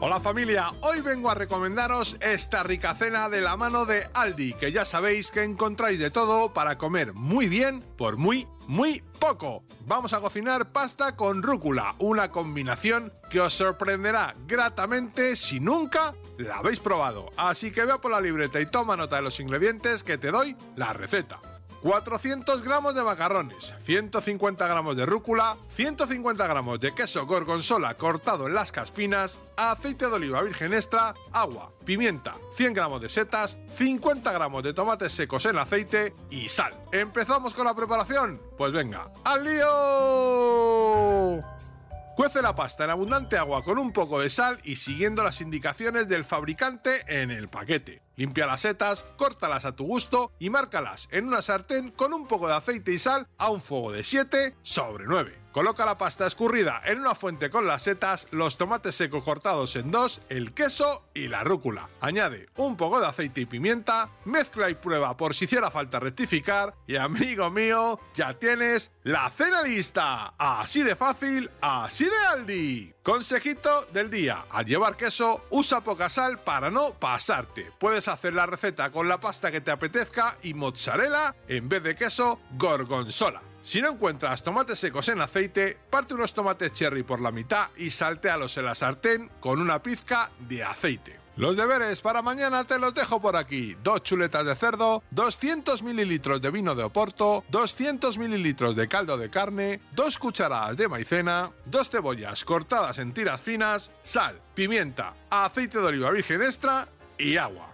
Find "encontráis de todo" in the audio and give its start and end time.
5.42-6.52